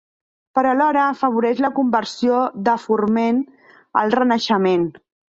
Però 0.59 0.69
alhora 0.75 1.01
afavoreix 1.09 1.59
la 1.65 1.69
conversió 1.75 2.39
de 2.69 2.73
Forment 2.85 3.41
al 4.01 4.15
renaixement. 4.21 4.87